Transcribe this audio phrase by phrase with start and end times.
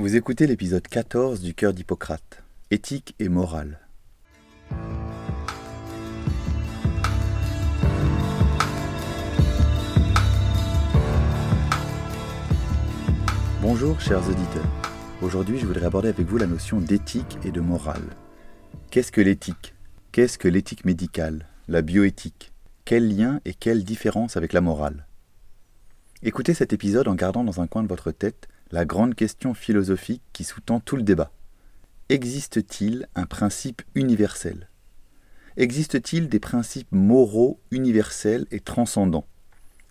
[0.00, 3.80] Vous écoutez l'épisode 14 du Cœur d'Hippocrate, Éthique et morale.
[13.60, 14.64] Bonjour chers auditeurs.
[15.20, 18.16] Aujourd'hui je voudrais aborder avec vous la notion d'éthique et de morale.
[18.90, 19.74] Qu'est-ce que l'éthique?
[20.12, 21.46] Qu'est-ce que l'éthique médicale?
[21.68, 22.54] La bioéthique?
[22.86, 25.04] Quel lien et quelle différence avec la morale?
[26.22, 30.22] Écoutez cet épisode en gardant dans un coin de votre tête la grande question philosophique
[30.32, 31.32] qui sous-tend tout le débat.
[32.08, 34.68] Existe-t-il un principe universel?
[35.56, 39.26] Existe-t-il des principes moraux universels et transcendants?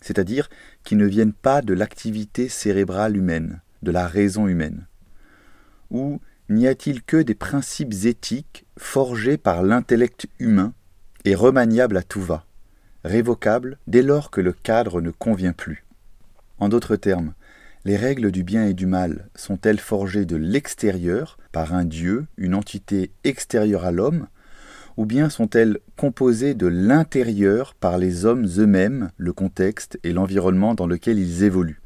[0.00, 0.48] C'est-à-dire
[0.82, 4.86] qui ne viennent pas de l'activité cérébrale humaine, de la raison humaine?
[5.90, 10.72] Ou n'y a-t-il que des principes éthiques forgés par l'intellect humain
[11.26, 12.46] et remaniables à tout va,
[13.04, 15.84] révocables dès lors que le cadre ne convient plus?
[16.58, 17.34] En d'autres termes,
[17.84, 22.54] les règles du bien et du mal sont-elles forgées de l'extérieur, par un Dieu, une
[22.54, 24.26] entité extérieure à l'homme,
[24.96, 30.86] ou bien sont-elles composées de l'intérieur par les hommes eux-mêmes, le contexte et l'environnement dans
[30.86, 31.80] lequel ils évoluent?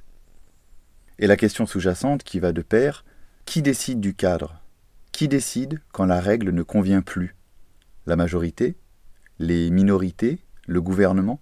[1.20, 3.04] Et la question sous-jacente qui va de pair,
[3.44, 4.60] qui décide du cadre?
[5.12, 7.36] Qui décide quand la règle ne convient plus?
[8.06, 8.76] La majorité?
[9.38, 10.40] Les minorités?
[10.66, 11.40] Le gouvernement?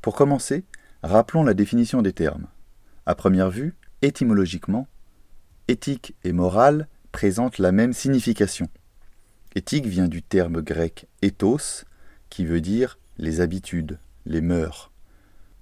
[0.00, 0.64] Pour commencer,
[1.02, 2.46] rappelons la définition des termes.
[3.06, 4.88] À première vue, étymologiquement,
[5.68, 8.68] éthique et morale présentent la même signification.
[9.54, 11.84] Éthique vient du terme grec ethos,
[12.30, 14.90] qui veut dire les habitudes, les mœurs.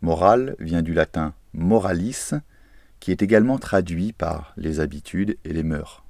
[0.01, 2.31] Morale vient du latin moralis,
[2.99, 6.03] qui est également traduit par les habitudes et les mœurs.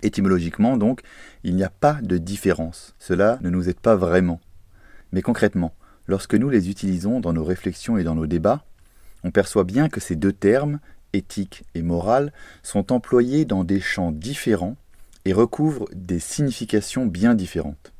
[0.00, 1.02] Étymologiquement, donc,
[1.44, 2.94] il n'y a pas de différence.
[2.98, 4.40] Cela ne nous aide pas vraiment.
[5.12, 5.74] Mais concrètement,
[6.06, 8.64] lorsque nous les utilisons dans nos réflexions et dans nos débats,
[9.24, 10.78] on perçoit bien que ces deux termes,
[11.14, 14.76] éthique et morale, sont employés dans des champs différents
[15.24, 17.92] et recouvrent des significations bien différentes.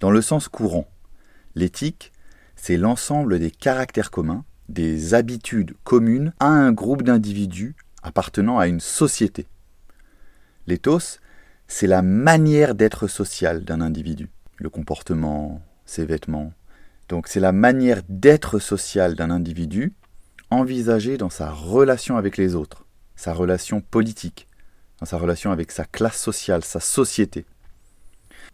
[0.00, 0.88] Dans le sens courant,
[1.54, 2.12] l'éthique,
[2.56, 8.80] c'est l'ensemble des caractères communs, des habitudes communes à un groupe d'individus appartenant à une
[8.80, 9.46] société.
[10.66, 11.20] L'éthos,
[11.68, 16.52] c'est la manière d'être social d'un individu, le comportement, ses vêtements.
[17.08, 19.92] Donc c'est la manière d'être social d'un individu
[20.50, 22.86] envisagé dans sa relation avec les autres,
[23.16, 24.48] sa relation politique,
[25.00, 27.46] dans sa relation avec sa classe sociale, sa société.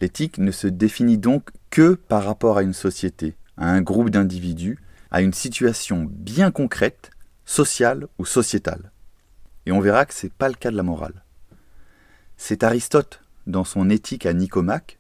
[0.00, 4.78] L'éthique ne se définit donc que par rapport à une société, à un groupe d'individus,
[5.10, 7.10] à une situation bien concrète,
[7.44, 8.90] sociale ou sociétale.
[9.66, 11.24] Et on verra que ce n'est pas le cas de la morale.
[12.36, 14.98] C'est Aristote, dans son éthique à Nicomaque,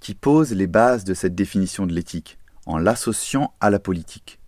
[0.00, 4.38] qui pose les bases de cette définition de l'éthique, en l'associant à la politique.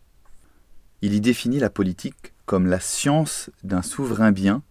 [1.02, 4.62] Il y définit la politique comme la science d'un souverain bien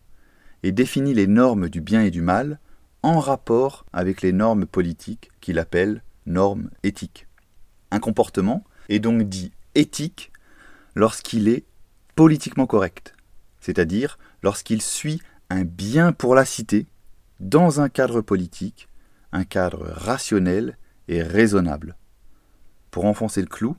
[0.64, 2.60] et définit les normes du bien et du mal
[3.04, 7.28] en rapport avec les normes politiques qu'il appelle normes éthiques.
[7.92, 10.32] Un comportement est donc dit éthique
[10.96, 11.66] lorsqu'il est
[12.16, 13.14] politiquement correct,
[13.60, 16.88] c'est-à-dire lorsqu'il suit un bien pour la cité
[17.40, 18.88] dans un cadre politique,
[19.32, 21.96] un cadre rationnel et raisonnable.
[22.90, 23.76] Pour enfoncer le clou,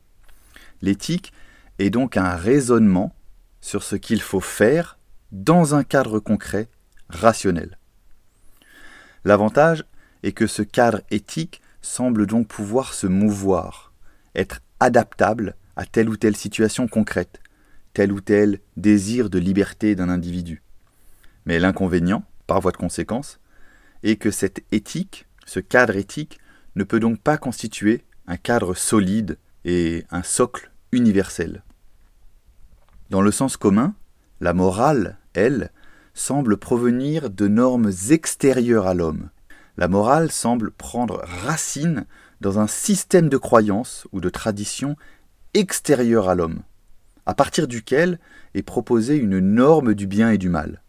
[0.82, 1.32] l'éthique
[1.78, 3.14] et donc un raisonnement
[3.60, 4.98] sur ce qu'il faut faire
[5.32, 6.69] dans un cadre concret,
[7.09, 7.78] rationnel.
[9.25, 9.84] L'avantage
[10.22, 13.92] est que ce cadre éthique semble donc pouvoir se mouvoir,
[14.34, 17.41] être adaptable à telle ou telle situation concrète,
[17.93, 20.62] tel ou tel désir de liberté d'un individu.
[21.44, 23.41] Mais l'inconvénient, par voie de conséquence,
[24.03, 26.38] est que cette éthique, ce cadre éthique,
[26.75, 31.62] ne peut donc pas constituer un cadre solide et un socle universel.
[33.09, 33.94] Dans le sens commun,
[34.41, 35.71] la morale, elle,
[36.12, 39.31] semble provenir de normes extérieures à l'homme.
[39.77, 42.06] La morale semble prendre racine
[42.41, 44.97] dans un système de croyances ou de traditions
[45.55, 46.62] extérieures à l'homme,
[47.27, 48.19] à partir duquel
[48.55, 50.83] est proposée une norme du bien et du mal.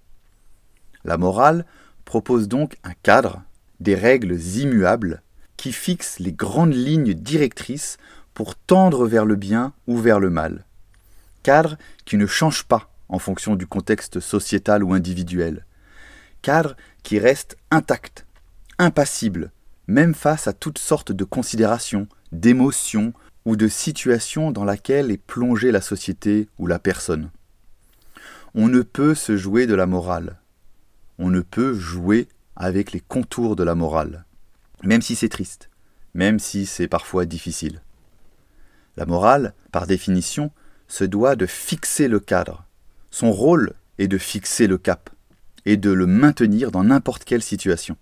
[1.03, 1.65] La morale
[2.03, 3.43] propose donc un cadre,
[3.79, 5.21] des règles immuables,
[5.55, 7.97] qui fixent les grandes lignes directrices
[8.33, 10.66] pour tendre vers le bien ou vers le mal
[11.47, 15.65] cadre qui ne change pas en fonction du contexte sociétal ou individuel,
[16.41, 18.25] cadre qui reste intact,
[18.79, 19.53] impassible,
[19.87, 23.13] même face à toutes sortes de considérations, d'émotions
[23.45, 27.31] ou de situations dans laquelle est plongée la société ou la personne.
[28.53, 30.41] On ne peut se jouer de la morale.
[31.17, 32.27] On ne peut jouer
[32.57, 34.25] avec les contours de la morale,
[34.83, 35.69] même si c'est triste,
[36.13, 37.81] même si c'est parfois difficile.
[38.97, 40.51] La morale, par définition,
[40.87, 42.65] se doit de fixer le cadre.
[43.11, 45.09] Son rôle est de fixer le cap.
[45.65, 47.97] et de le maintenir dans n'importe quelle situation.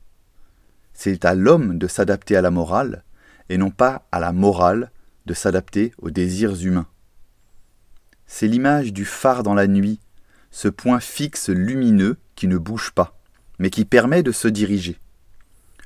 [0.94, 3.04] C'est à l'homme de s'adapter à la morale,
[3.50, 4.92] et non pas à la morale
[5.26, 6.86] de s'adapter aux désirs humains.
[8.28, 10.00] C'est l'image du phare dans la nuit,
[10.52, 13.18] ce point fixe lumineux qui ne bouge pas,
[13.58, 15.00] mais qui permet de se diriger.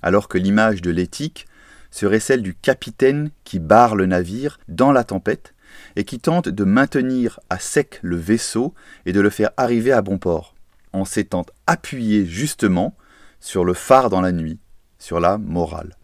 [0.02, 1.48] Alors que l'image de l'éthique
[1.92, 5.54] serait celle du capitaine qui barre le navire dans la tempête
[5.96, 8.74] et qui tente de maintenir à sec le vaisseau
[9.06, 10.56] et de le faire arriver à bon port,
[10.94, 12.96] en s'étant appuyé justement
[13.40, 14.60] sur le phare dans la nuit,
[14.98, 15.96] sur la morale.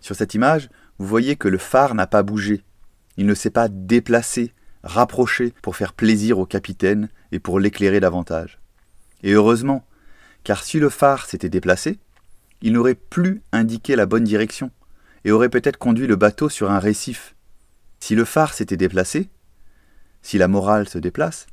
[0.00, 2.62] Sur cette image, vous voyez que le phare n'a pas bougé,
[3.16, 4.52] il ne s'est pas déplacé,
[4.82, 8.58] rapproché pour faire plaisir au capitaine et pour l'éclairer davantage.
[9.22, 9.84] Et heureusement,
[10.44, 11.98] car si le phare s'était déplacé,
[12.62, 14.70] il n'aurait plus indiqué la bonne direction
[15.24, 17.34] et aurait peut-être conduit le bateau sur un récif.
[18.02, 19.30] Si le phare s'était déplacé,
[20.22, 21.46] si la morale se déplace,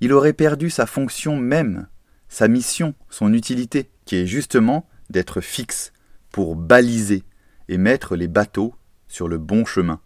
[0.00, 1.86] il aurait perdu sa fonction même,
[2.28, 5.92] sa mission, son utilité, qui est justement d'être fixe,
[6.32, 7.22] pour baliser
[7.68, 8.74] et mettre les bateaux
[9.06, 10.00] sur le bon chemin,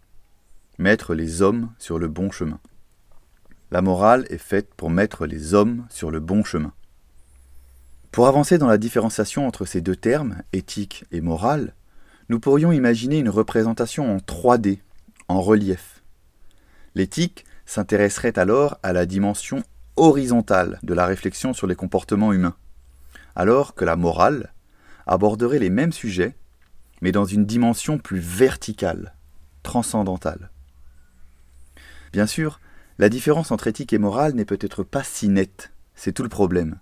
[0.77, 2.59] mettre les hommes sur le bon chemin.
[3.71, 6.73] La morale est faite pour mettre les hommes sur le bon chemin.
[8.11, 11.73] Pour avancer dans la différenciation entre ces deux termes, éthique et morale,
[12.29, 14.77] nous pourrions imaginer une représentation en 3D,
[15.39, 16.03] relief.
[16.95, 19.63] L'éthique s'intéresserait alors à la dimension
[19.95, 22.55] horizontale de la réflexion sur les comportements humains,
[23.35, 24.53] alors que la morale
[25.07, 26.35] aborderait les mêmes sujets,
[27.01, 29.13] mais dans une dimension plus verticale,
[29.63, 30.49] transcendantale.
[32.11, 32.59] Bien sûr,
[32.97, 36.79] la différence entre éthique et morale n'est peut-être pas si nette, c'est tout le problème.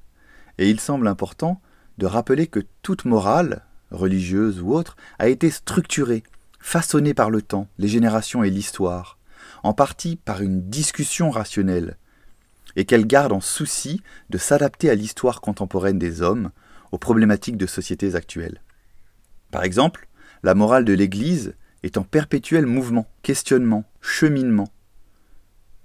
[0.58, 1.62] Et il semble important
[1.98, 6.24] de rappeler que toute morale, religieuse ou autre, a été structurée,
[6.60, 9.18] façonnée par le temps, les générations et l'histoire,
[9.64, 11.98] en partie par une discussion rationnelle,
[12.76, 16.52] et qu'elle garde en souci de s'adapter à l'histoire contemporaine des hommes,
[16.92, 18.62] aux problématiques de sociétés actuelles.
[19.52, 20.08] Par exemple,
[20.44, 24.70] la morale de l'Église est en perpétuel mouvement, questionnement, cheminement.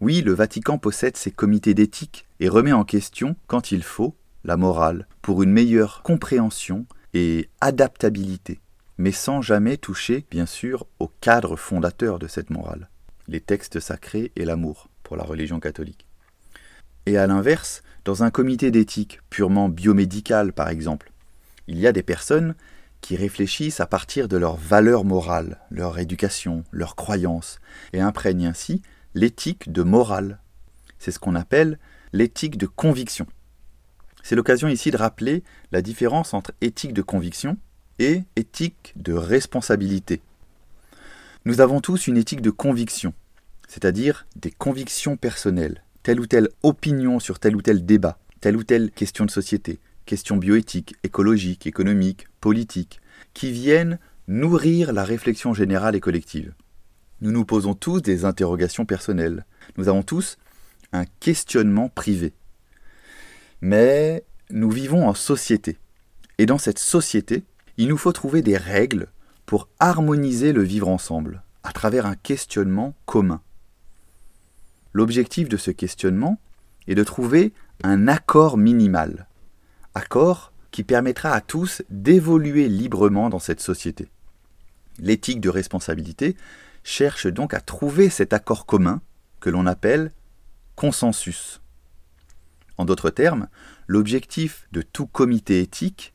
[0.00, 4.56] Oui, le Vatican possède ses comités d'éthique et remet en question, quand il faut, la
[4.56, 8.60] morale, pour une meilleure compréhension et adaptabilité,
[8.98, 12.88] mais sans jamais toucher, bien sûr, au cadre fondateur de cette morale,
[13.28, 16.06] les textes sacrés et l'amour, pour la religion catholique.
[17.06, 21.12] Et à l'inverse, dans un comité d'éthique purement biomédical, par exemple,
[21.66, 22.54] il y a des personnes
[23.00, 27.58] qui réfléchissent à partir de leurs valeurs morales, leur éducation, leurs croyances,
[27.92, 28.80] et imprègnent ainsi
[29.14, 30.40] l'éthique de morale.
[30.98, 31.78] C'est ce qu'on appelle
[32.12, 33.26] l'éthique de conviction.
[34.22, 37.58] C'est l'occasion ici de rappeler la différence entre éthique de conviction
[37.98, 40.20] et éthique de responsabilité.
[41.44, 43.12] Nous avons tous une éthique de conviction,
[43.68, 48.64] c'est-à-dire des convictions personnelles, telle ou telle opinion sur tel ou tel débat, telle ou
[48.64, 53.00] telle question de société, question bioéthique, écologique, économique, politique,
[53.32, 53.98] qui viennent
[54.28, 56.54] nourrir la réflexion générale et collective.
[57.20, 59.44] Nous nous posons tous des interrogations personnelles.
[59.76, 60.38] Nous avons tous
[60.92, 62.32] un questionnement privé.
[63.60, 65.78] Mais nous vivons en société.
[66.38, 67.44] Et dans cette société,
[67.76, 69.08] il nous faut trouver des règles
[69.46, 73.40] pour harmoniser le vivre ensemble, à travers un questionnement commun.
[74.92, 76.40] L'objectif de ce questionnement
[76.86, 79.26] est de trouver un accord minimal,
[79.94, 84.08] accord qui permettra à tous d'évoluer librement dans cette société.
[84.98, 86.36] L'éthique de responsabilité
[86.84, 89.00] cherche donc à trouver cet accord commun
[89.40, 90.12] que l'on appelle
[90.76, 91.60] consensus.
[92.76, 93.48] En d'autres termes,
[93.86, 96.13] l'objectif de tout comité éthique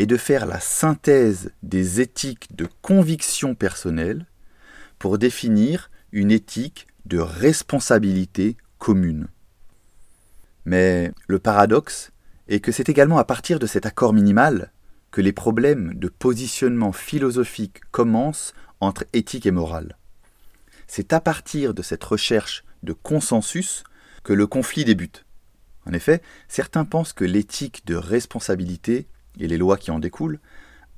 [0.00, 4.24] est de faire la synthèse des éthiques de conviction personnelle
[4.98, 9.28] pour définir une éthique de responsabilité commune.
[10.64, 12.12] Mais le paradoxe
[12.48, 14.72] est que c'est également à partir de cet accord minimal
[15.10, 19.98] que les problèmes de positionnement philosophique commencent entre éthique et morale.
[20.86, 23.84] C'est à partir de cette recherche de consensus
[24.24, 25.26] que le conflit débute.
[25.86, 29.06] En effet, certains pensent que l'éthique de responsabilité
[29.38, 30.40] et les lois qui en découlent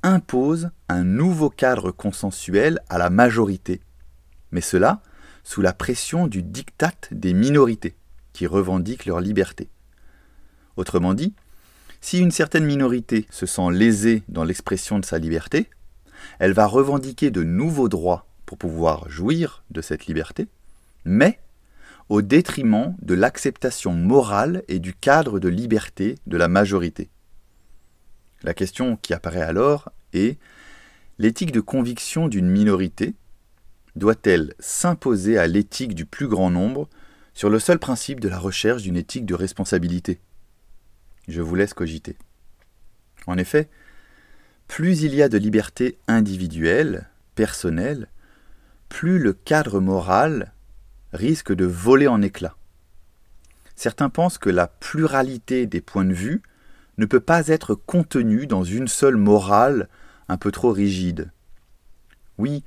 [0.03, 3.81] imposent un nouveau cadre consensuel à la majorité,
[4.51, 5.03] mais cela
[5.45, 7.97] sous la pression du diktat des minorités,
[8.33, 9.69] qui revendiquent leur liberté.
[10.77, 11.35] Autrement dit,
[12.01, 15.69] si une certaine minorité se sent lésée dans l'expression de sa liberté,
[16.39, 20.47] elle va revendiquer de nouveaux droits pour pouvoir jouir de cette liberté,
[21.05, 21.41] mais
[22.09, 27.09] au détriment de l'acceptation morale et du cadre de liberté de la majorité.
[28.45, 30.39] La question qui apparaît alors est
[31.19, 33.15] l'éthique de conviction d'une minorité
[33.95, 36.89] doit-elle s'imposer à l'éthique du plus grand nombre
[37.35, 40.19] sur le seul principe de la recherche d'une éthique de responsabilité?
[41.29, 42.17] Je vous laisse cogiter.
[43.27, 43.69] En effet,
[44.67, 48.09] plus il y a de liberté individuelle, personnelle,
[48.89, 50.53] plus le cadre moral
[51.13, 52.57] risque de voler en éclats.
[53.77, 56.43] Certains pensent que la pluralité des points de vue
[56.99, 59.89] ne peut pas être contenue dans une seule morale
[60.29, 61.31] un peu trop rigide.
[62.39, 62.65] Oui,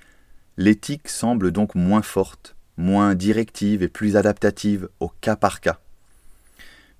[0.57, 5.79] l'éthique semble donc moins forte, moins directive et plus adaptative au cas par cas.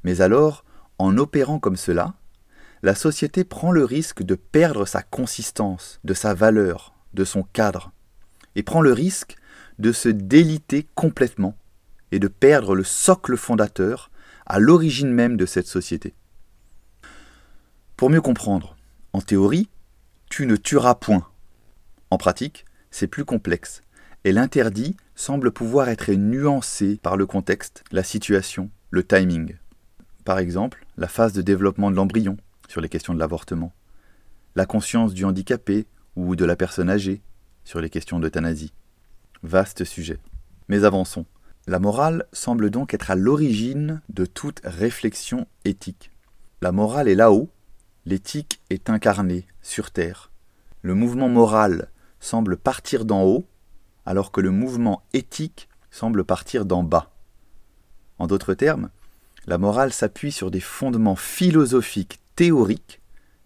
[0.04, 0.64] Mais alors,
[0.98, 2.14] en opérant comme cela,
[2.84, 7.92] la société prend le risque de perdre sa consistance, de sa valeur, de son cadre,
[8.56, 9.36] et prend le risque
[9.80, 11.58] de se déliter complètement
[12.12, 14.12] et de perdre le socle fondateur
[14.46, 16.14] à l'origine même de cette société.
[18.06, 18.78] Pour mieux comprendre,
[19.14, 19.68] en théorie,
[20.30, 21.28] tu ne tueras point.
[22.12, 23.82] En pratique, c'est plus complexe,
[24.26, 29.56] et l'interdit semble pouvoir être nuancé par le contexte, la situation, le timing.
[30.24, 33.74] Par exemple, la phase de développement de l'embryon sur les questions de l'avortement,
[34.56, 37.24] la conscience du handicapé ou de la personne âgée
[37.64, 38.72] sur les questions d'euthanasie.
[39.42, 40.20] Vaste sujet.
[40.68, 41.26] Mais avançons.
[41.66, 46.12] La morale semble donc être à l'origine de toute réflexion éthique.
[46.62, 47.50] La morale est là-haut,
[48.06, 50.32] l'éthique est incarnée sur Terre.
[50.82, 53.48] Le mouvement moral semble partir d'en haut,
[54.06, 57.12] alors que le mouvement éthique semble partir d'en bas.
[58.20, 58.90] En d'autres termes,
[59.48, 63.02] la morale s'appuie sur des fondements philosophiques théoriques,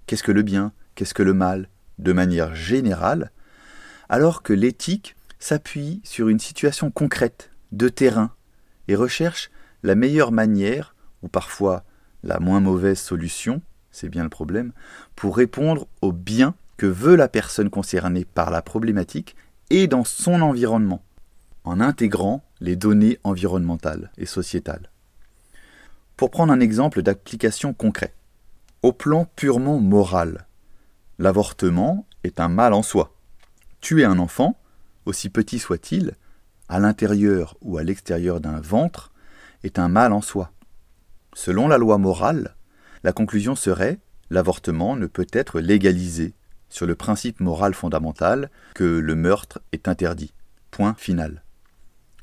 [0.06, 3.32] qu'est-ce que le bien, qu'est-ce que le mal, de manière générale,
[4.10, 8.32] alors que l'éthique s'appuie sur une situation concrète, de terrain,
[8.88, 9.51] et recherche
[9.84, 11.84] la meilleure manière, ou parfois
[12.24, 14.72] la moins mauvaise solution, c'est bien le problème,
[15.15, 19.36] pour répondre au bien que veut la personne concernée par la problématique
[19.69, 21.03] et dans son environnement,
[21.63, 24.89] en intégrant les données environnementales et sociétales.
[26.15, 28.13] Pour prendre un exemple d'application concret,
[28.81, 30.48] au plan purement moral,
[31.17, 33.13] l'avortement est un mal en soi.
[33.81, 34.58] Tuer un enfant,
[35.05, 36.13] aussi petit soit-il,
[36.69, 39.12] à l'intérieur ou à l'extérieur d'un ventre,
[39.63, 40.51] est un mal en soi.
[41.34, 42.55] Selon la loi morale,
[43.03, 46.34] la conclusion serait l'avortement ne peut être légalisé
[46.70, 50.34] sur le principe moral fondamental que le meurtre est interdit.
[50.72, 51.44] Point final.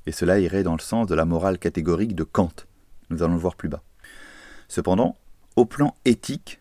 [0.07, 2.53] Et cela irait dans le sens de la morale catégorique de Kant.
[3.11, 3.83] Nous allons le voir plus bas.
[4.69, 5.17] Cependant,
[5.57, 6.61] au plan éthique,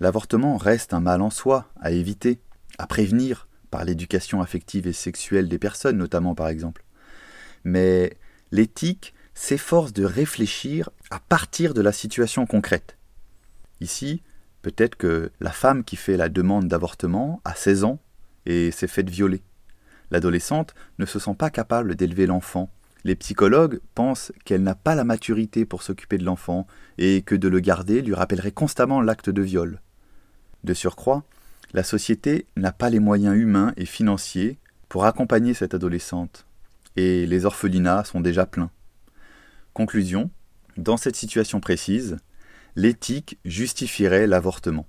[0.00, 2.40] l'avortement reste un mal en soi, à éviter,
[2.78, 6.84] à prévenir, par l'éducation affective et sexuelle des personnes notamment par exemple.
[7.62, 8.16] Mais
[8.50, 12.96] l'éthique s'efforce de réfléchir à partir de la situation concrète.
[13.80, 14.22] Ici,
[14.62, 17.98] peut-être que la femme qui fait la demande d'avortement a 16 ans
[18.46, 19.42] et s'est faite violer.
[20.10, 22.70] L'adolescente ne se sent pas capable d'élever l'enfant.
[23.04, 26.66] Les psychologues pensent qu'elle n'a pas la maturité pour s'occuper de l'enfant
[26.98, 29.80] et que de le garder lui rappellerait constamment l'acte de viol.
[30.64, 31.24] De surcroît,
[31.72, 34.58] la société n'a pas les moyens humains et financiers
[34.88, 36.44] pour accompagner cette adolescente,
[36.96, 38.70] et les orphelinats sont déjà pleins.
[39.72, 40.30] Conclusion,
[40.76, 42.16] dans cette situation précise,
[42.76, 44.86] l'éthique justifierait l'avortement.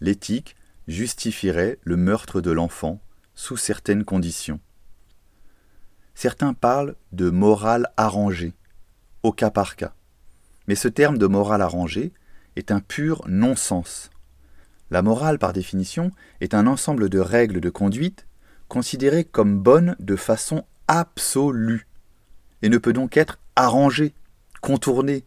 [0.00, 0.56] L'éthique
[0.88, 3.00] justifierait le meurtre de l'enfant
[3.34, 4.60] sous certaines conditions.
[6.14, 8.54] Certains parlent de morale arrangée,
[9.22, 9.94] au cas par cas.
[10.68, 12.12] Mais ce terme de morale arrangée
[12.56, 14.10] est un pur non-sens.
[14.90, 18.26] La morale, par définition, est un ensemble de règles de conduite
[18.68, 21.86] considérées comme bonnes de façon absolue,
[22.62, 24.14] et ne peut donc être arrangée,
[24.60, 25.24] contournée,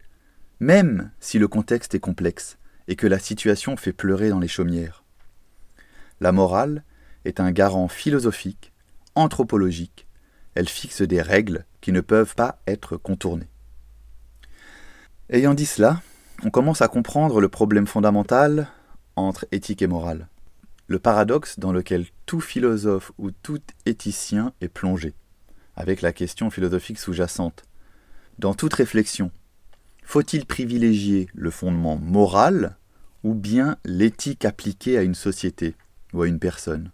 [0.60, 5.04] même si le contexte est complexe et que la situation fait pleurer dans les chaumières.
[6.20, 6.84] La morale
[7.26, 8.72] est un garant philosophique,
[9.16, 10.08] anthropologique,
[10.56, 13.50] elle fixe des règles qui ne peuvent pas être contournées.
[15.30, 16.02] Ayant dit cela,
[16.44, 18.68] on commence à comprendre le problème fondamental
[19.16, 20.28] entre éthique et morale,
[20.88, 25.14] le paradoxe dans lequel tout philosophe ou tout éthicien est plongé,
[25.76, 27.64] avec la question philosophique sous-jacente.
[28.40, 29.32] Dans toute réflexion,
[30.08, 32.78] faut-il privilégier le fondement moral
[33.26, 35.76] ou bien l'éthique appliquée à une société
[36.14, 36.92] ou à une personne,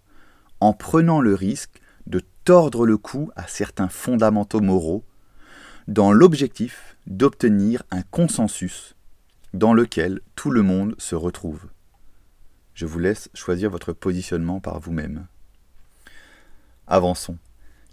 [0.59, 5.05] en prenant le risque de tordre le cou à certains fondamentaux moraux,
[5.87, 8.95] dans l'objectif d'obtenir un consensus
[9.53, 11.67] dans lequel tout le monde se retrouve?
[12.73, 15.27] Je vous laisse choisir votre positionnement par vous-même.
[16.87, 17.37] Avançons.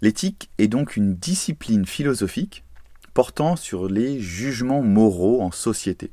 [0.01, 2.63] L'éthique est donc une discipline philosophique
[3.13, 6.11] portant sur les jugements moraux en société.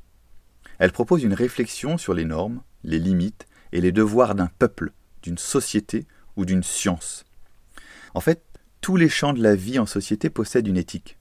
[0.78, 5.38] Elle propose une réflexion sur les normes, les limites et les devoirs d'un peuple, d'une
[5.38, 7.25] société ou d'une science.
[8.14, 8.43] En fait,
[8.81, 11.19] tous les champs de la vie en société possèdent une éthique.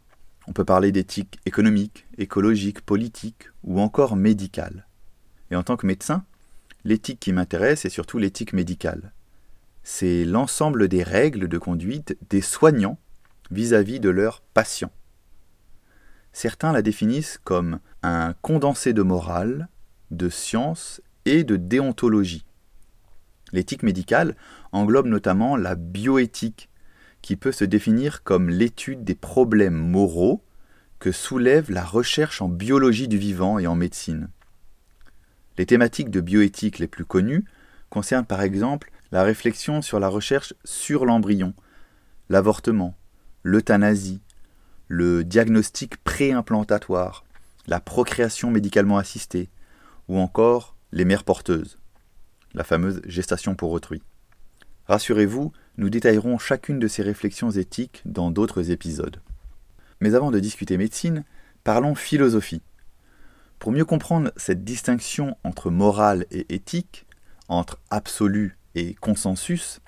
[0.48, 4.88] On peut parler d'éthique économique, écologique, politique ou encore médicale.
[5.52, 6.24] Et en tant que médecin,
[6.86, 9.12] l'éthique qui m'intéresse est surtout l'éthique médicale.
[9.84, 13.00] C'est l'ensemble des règles de conduite des soignants
[13.52, 14.92] vis-à-vis de leurs patients.
[16.40, 19.70] Certains la définissent comme un condensé de morale,
[20.12, 22.46] de science et de déontologie.
[23.54, 24.36] L'éthique médicale
[24.72, 26.70] englobe notamment la bioéthique,
[27.24, 30.44] qui peut se définir comme l'étude des problèmes moraux
[31.00, 34.30] que soulève la recherche en biologie du vivant et en médecine.
[35.58, 37.46] Les thématiques de bioéthique les plus connues
[37.90, 41.56] concernent par exemple la réflexion sur la recherche sur l'embryon,
[42.30, 42.96] l'avortement,
[43.42, 44.22] l'euthanasie,
[44.88, 47.26] le diagnostic préimplantatoire,
[47.68, 49.50] la procréation médicalement assistée,
[50.08, 51.78] ou encore les mères porteuses,
[52.54, 54.02] la fameuse gestation pour autrui.
[54.86, 59.22] Rassurez-vous, nous détaillerons chacune de ces réflexions éthiques dans d'autres épisodes.
[60.00, 61.26] Mais avant de discuter médecine,
[61.64, 62.62] parlons philosophie.
[63.60, 67.06] Pour mieux comprendre cette distinction entre morale et éthique,
[67.50, 69.82] entre absolu et consensus,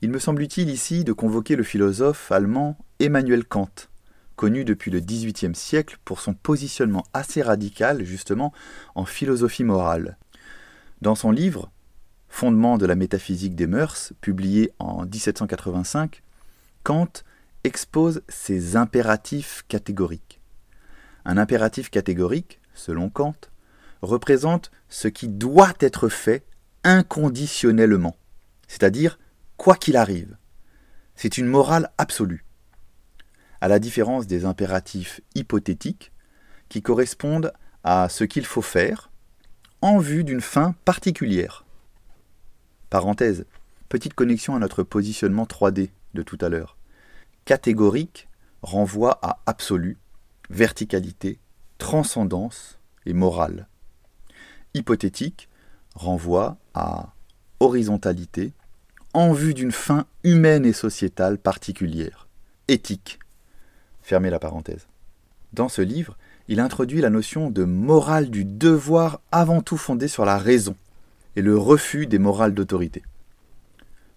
[0.00, 3.88] il me semble utile ici de convoquer le philosophe allemand Emmanuel Kant,
[4.36, 8.52] connu depuis le XVIIIe siècle pour son positionnement assez radical justement
[8.94, 10.16] en philosophie morale.
[11.00, 11.70] Dans son livre
[12.28, 16.22] Fondement de la métaphysique des mœurs, publié en 1785,
[16.82, 17.12] Kant
[17.62, 20.40] expose ses impératifs catégoriques.
[21.26, 23.36] Un impératif catégorique, selon Kant,
[24.00, 26.42] représente ce qui doit être fait
[26.84, 28.16] inconditionnellement,
[28.66, 29.18] c'est-à-dire
[29.58, 30.38] quoi qu'il arrive.
[31.14, 32.46] C'est une morale absolue.
[33.62, 36.10] À la différence des impératifs hypothétiques,
[36.68, 37.52] qui correspondent
[37.84, 39.12] à ce qu'il faut faire
[39.82, 41.64] en vue d'une fin particulière.
[42.90, 43.46] Parenthèse,
[43.88, 46.76] petite connexion à notre positionnement 3D de tout à l'heure.
[47.44, 48.26] Catégorique
[48.62, 49.96] renvoie à absolu,
[50.50, 51.38] verticalité,
[51.78, 53.68] transcendance et morale.
[54.74, 55.48] Hypothétique
[55.94, 57.14] renvoie à
[57.60, 58.54] horizontalité,
[59.14, 62.26] en vue d'une fin humaine et sociétale particulière.
[62.66, 63.20] Éthique.
[64.02, 64.86] Fermez la parenthèse.
[65.52, 66.16] Dans ce livre,
[66.48, 70.76] il introduit la notion de morale du devoir avant tout fondée sur la raison,
[71.36, 73.02] et le refus des morales d'autorité.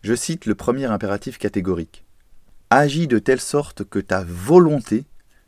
[0.02, 2.06] Je cite le premier impératif catégorique.
[2.70, 5.06] Agis de telle sorte que ta volonté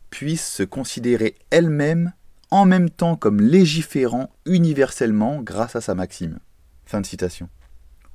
[0.09, 2.13] puisse se considérer elle-même
[2.51, 6.39] en même temps comme légiférant universellement grâce à sa maxime.
[6.85, 7.49] Fin de citation.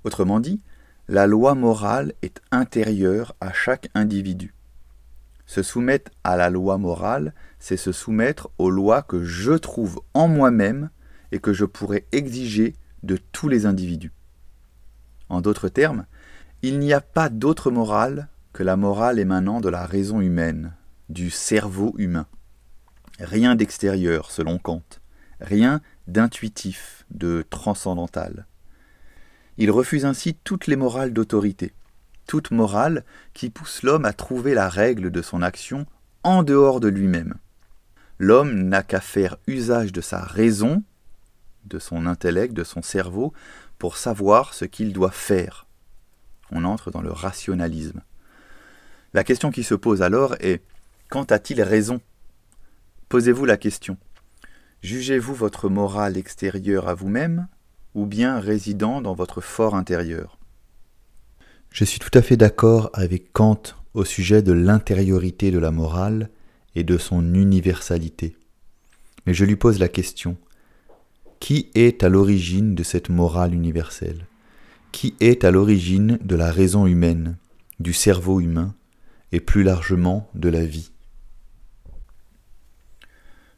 [0.04, 0.61] Autrement dit,
[1.08, 4.54] la loi morale est intérieure à chaque individu.
[5.53, 10.27] Se soumettre à la loi morale, c'est se soumettre aux lois que je trouve en
[10.27, 10.88] moi-même
[11.31, 14.15] et que je pourrais exiger de tous les individus.
[15.29, 16.07] En d'autres termes,
[16.62, 20.73] il n'y a pas d'autre morale que la morale émanant de la raison humaine,
[21.11, 22.25] du cerveau humain.
[23.21, 24.81] Rien d'extérieur, selon Kant,
[25.38, 28.47] rien d'intuitif, de transcendantal.
[29.59, 31.75] Il refuse ainsi toutes les morales d'autorité,
[32.33, 35.85] toute morale qui pousse l'homme à trouver la règle de son action
[36.23, 37.35] en dehors de lui-même.
[38.18, 40.83] L'homme n'a qu'à faire usage de sa raison
[41.66, 43.35] de son intellect, de son cerveau,
[43.79, 45.66] pour savoir ce qu'il doit faire.
[46.51, 48.01] On entre dans le rationalisme.
[49.12, 50.62] La question qui se pose alors est
[51.11, 52.01] quand a-t-il raison?
[53.11, 53.99] Posez-vous la question.
[54.83, 57.47] Jugez-vous votre morale extérieure à vous-même
[57.95, 60.38] ou bien résidant dans votre fort intérieur?
[61.72, 63.62] Je suis tout à fait d'accord avec Kant
[63.94, 66.28] au sujet de l'intériorité de la morale
[66.74, 68.37] et de son universalité.
[69.26, 70.37] Mais je lui pose la question,
[71.40, 74.26] qui est à l'origine de cette morale universelle?
[74.92, 77.38] Qui est à l'origine de la raison humaine,
[77.80, 78.74] du cerveau humain,
[79.32, 80.90] et plus largement de la vie?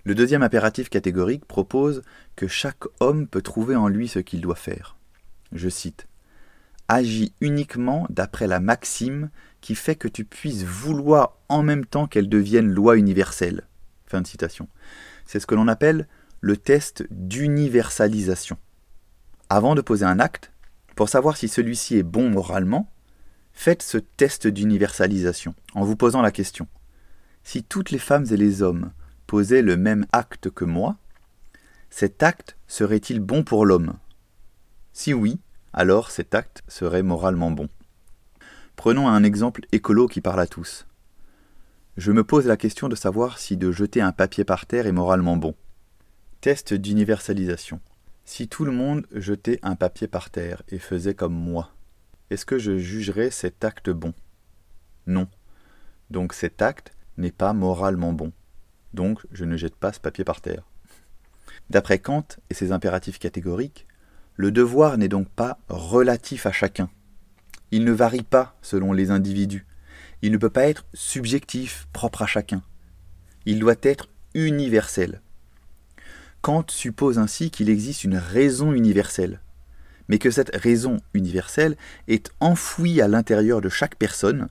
[0.05, 2.03] Le deuxième impératif catégorique propose
[2.37, 4.97] que chaque homme peut trouver en lui ce qu'il doit faire.
[5.51, 6.07] Je cite
[6.89, 12.29] Agis uniquement d'après la maxime qui fait que tu puisses vouloir en même temps qu'elle
[12.29, 13.63] devienne loi universelle.
[15.27, 16.07] C'est ce que l'on appelle
[16.41, 18.59] le test d'universalisation.
[19.49, 20.53] Avant de poser un acte,
[20.95, 22.91] pour savoir si celui-ci est bon moralement,
[23.53, 26.69] faites ce test d'universalisation en vous posant la question.
[27.43, 28.93] Si toutes les femmes et les hommes
[29.27, 30.97] posaient le même acte que moi,
[31.91, 33.95] cet acte serait-il bon pour l'homme?
[34.93, 35.41] Si oui,
[35.75, 37.69] alors cet acte serait moralement bon.
[38.77, 40.87] Prenons un exemple écolo qui parle à tous.
[41.97, 44.93] Je me pose la question de savoir si de jeter un papier par terre est
[44.93, 45.55] moralement bon.
[46.41, 47.81] Test d'universalisation.
[48.25, 51.71] Si tout le monde jetait un papier par terre et faisait comme moi,
[52.31, 54.15] est-ce que je jugerais cet acte bon?
[55.07, 55.29] Non.
[56.11, 58.33] Donc cet acte n'est pas moralement bon.
[58.93, 60.63] Donc je ne jette pas ce papier par terre.
[61.71, 63.87] D'après Kant et ses impératifs catégoriques,
[64.37, 66.91] Le devoir n'est donc pas relatif à chacun.
[67.71, 69.67] Il ne varie pas selon les individus.
[70.23, 72.63] Il ne peut pas être subjectif, propre à chacun.
[73.47, 75.21] Il doit être universel.
[76.41, 79.41] Kant suppose ainsi qu'il existe une raison universelle,
[80.09, 81.77] mais que cette raison universelle
[82.09, 84.49] est enfouie à l'intérieur de chaque personne,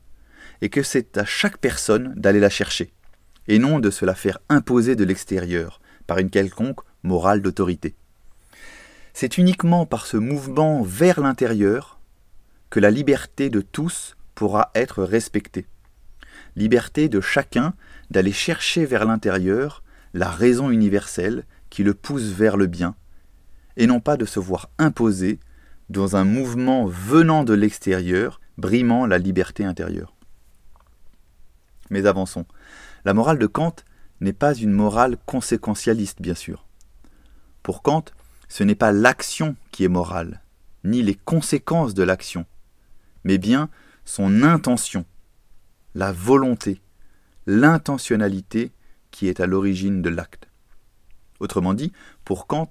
[0.61, 2.93] et que c'est à chaque personne d'aller la chercher,
[3.47, 7.95] et non de se la faire imposer de l'extérieur, par une quelconque morale d'autorité.
[9.13, 11.99] C'est uniquement par ce mouvement vers l'intérieur
[12.69, 15.67] que la liberté de tous pourra être respectée.
[16.55, 17.73] Liberté de chacun
[18.09, 19.83] d'aller chercher vers l'intérieur
[20.15, 22.95] la raison universelle qui le pousse vers le bien,
[23.77, 25.39] et non pas de se voir imposer
[25.89, 30.15] dans un mouvement venant de l'extérieur, brimant la liberté intérieure.
[31.89, 32.45] Mais avançons.
[33.05, 33.75] La morale de Kant
[34.21, 36.65] n'est pas une morale conséquentialiste, bien sûr.
[37.61, 38.05] Pour Kant,
[38.53, 40.39] ce n'est pas l'action qui est morale,
[40.83, 42.45] ni les conséquences de l'action,
[43.23, 43.67] mais bien
[44.05, 45.05] son intention,
[45.95, 46.79] la volonté,
[47.47, 48.71] l'intentionnalité
[49.09, 50.49] qui est à l'origine de l'acte.
[51.39, 51.93] Autrement dit,
[52.25, 52.69] pour Kant,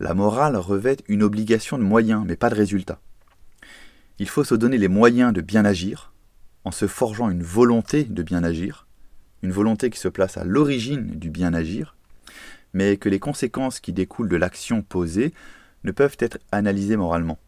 [0.00, 2.98] la morale revêt une obligation de moyens, mais pas de résultat.
[4.18, 6.12] Il faut se donner les moyens de bien agir,
[6.64, 8.88] en se forgeant une volonté de bien agir,
[9.44, 11.94] une volonté qui se place à l'origine du bien agir,
[12.72, 15.32] mais que les conséquences qui découlent de l'action posée
[15.84, 17.38] ne peuvent être analysées moralement.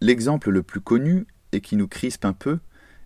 [0.00, 2.58] L'exemple le plus connu, et qui nous crispe un peu,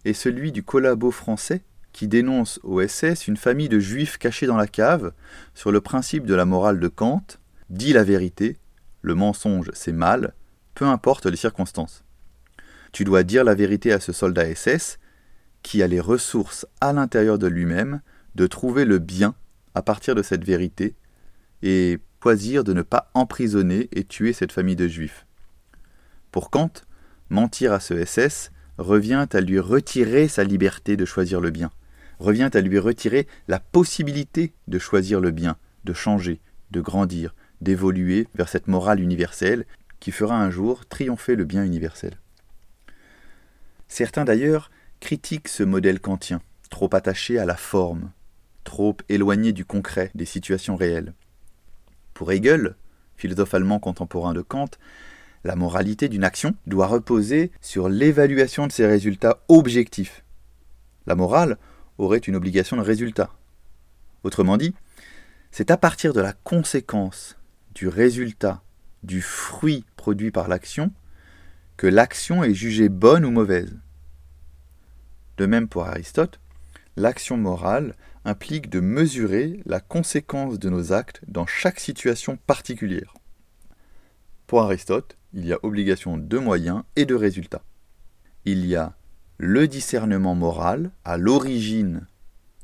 [0.05, 4.57] est celui du collabo français qui dénonce au SS une famille de juifs cachés dans
[4.57, 5.13] la cave
[5.55, 7.25] sur le principe de la morale de Kant,
[7.71, 8.57] dit la vérité,
[9.03, 10.35] le mensonge c'est mal,
[10.75, 12.05] peu importe les circonstances.
[12.93, 14.99] Tu dois dire la vérité à ce soldat SS,
[15.63, 18.01] qui a les ressources à l'intérieur de lui-même
[18.35, 19.35] de trouver le bien
[19.75, 20.95] à partir de cette vérité,
[21.62, 25.27] et choisir de ne pas emprisonner et tuer cette famille de juifs.
[26.31, 26.72] Pour Kant,
[27.31, 31.70] mentir à ce SS revient à lui retirer sa liberté de choisir le bien,
[32.18, 38.29] revient à lui retirer la possibilité de choisir le bien, de changer, de grandir, d'évoluer
[38.35, 39.66] vers cette morale universelle
[40.01, 42.18] qui fera un jour triompher le bien universel.
[43.88, 44.70] Certains d'ailleurs
[45.01, 48.11] critiquent ce modèle kantien, trop attaché à la forme,
[48.64, 51.12] trop éloigné du concret, des situations réelles.
[52.14, 52.77] Pour Hegel,
[53.16, 54.70] philosophe allemand contemporain de Kant,
[55.44, 60.25] la moralité d'une action doit reposer sur l'évaluation de ses résultats objectifs.
[61.07, 61.59] La morale
[61.98, 63.31] aurait une obligation de résultat.
[64.22, 64.75] Autrement dit,
[65.51, 67.37] c'est à partir de la conséquence,
[67.75, 68.62] du résultat,
[69.03, 70.92] du fruit produit par l'action,
[71.77, 73.77] que l'action est jugée bonne ou mauvaise.
[75.38, 76.38] De même pour Aristote,
[76.96, 83.15] l'action morale implique de mesurer la conséquence de nos actes dans chaque situation particulière.
[84.47, 87.65] Pour Aristote, il y a obligation de moyens et de résultats.
[88.45, 88.95] Il y a
[89.39, 92.07] le discernement moral à l'origine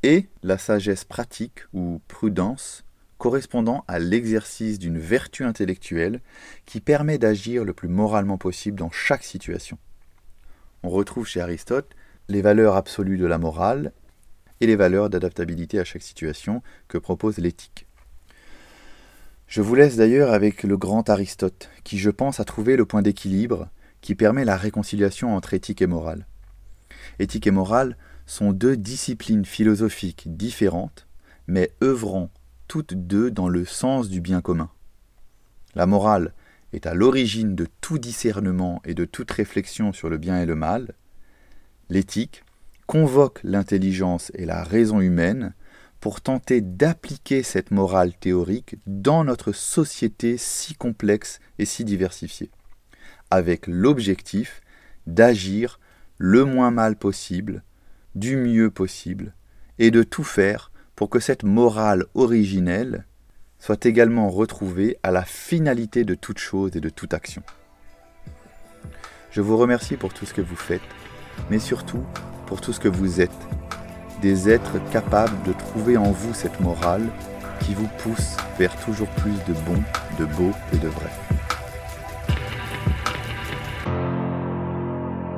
[0.03, 2.85] et la sagesse pratique ou prudence
[3.17, 6.21] correspondant à l'exercice d'une vertu intellectuelle
[6.65, 9.77] qui permet d'agir le plus moralement possible dans chaque situation.
[10.83, 11.93] On retrouve chez Aristote
[12.29, 13.91] les valeurs absolues de la morale
[14.61, 17.87] et les valeurs d'adaptabilité à chaque situation que propose l'éthique.
[19.47, 23.01] Je vous laisse d'ailleurs avec le grand Aristote, qui je pense a trouvé le point
[23.01, 23.69] d'équilibre
[24.01, 26.27] qui permet la réconciliation entre éthique et morale.
[27.17, 31.07] Éthique et morale sont deux disciplines philosophiques différentes,
[31.47, 32.29] mais œuvrant
[32.67, 34.69] toutes deux dans le sens du bien commun.
[35.73, 36.33] La morale
[36.71, 40.55] est à l'origine de tout discernement et de toute réflexion sur le bien et le
[40.55, 40.93] mal.
[41.89, 42.43] L'éthique
[42.89, 45.53] convoque l'intelligence et la raison humaine
[45.99, 52.49] pour tenter d'appliquer cette morale théorique dans notre société si complexe et si diversifiée,
[53.29, 54.61] avec l'objectif
[55.05, 55.79] d'agir
[56.17, 57.61] le moins mal possible,
[58.15, 59.35] du mieux possible,
[59.77, 63.05] et de tout faire pour que cette morale originelle
[63.59, 67.43] soit également retrouvée à la finalité de toute chose et de toute action.
[69.29, 70.81] Je vous remercie pour tout ce que vous faites,
[71.49, 72.03] mais surtout
[72.45, 73.31] pour tout ce que vous êtes
[74.21, 77.07] des êtres capables de trouver en vous cette morale
[77.61, 79.81] qui vous pousse vers toujours plus de bon,
[80.17, 81.28] de beau et de vrai.